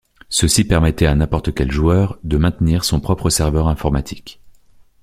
Ceci 0.29 0.63
permettait 0.63 1.05
à 1.05 1.13
n'importe 1.13 1.53
quel 1.53 1.71
joueur 1.71 2.17
de 2.23 2.37
maintenir 2.37 2.85
son 2.85 2.99
propre 2.99 3.29
serveur 3.29 3.67
informatique. 3.67 4.41